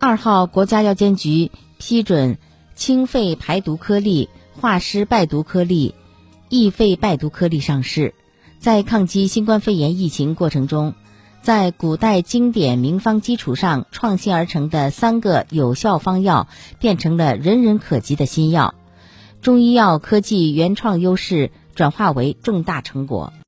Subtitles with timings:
[0.00, 2.38] 二号国家药监局批准
[2.76, 5.96] 清肺排毒颗粒化湿败毒颗粒
[6.48, 8.14] 益肺败毒颗粒上市。
[8.60, 10.94] 在抗击新冠肺炎疫情过程中
[11.42, 16.46] 在古代经典名方基础上创新而成的三个有效方药
[16.78, 18.74] 变成了人人可及的新药。
[19.42, 23.32] 中医药科技原创优势转化为重大成果。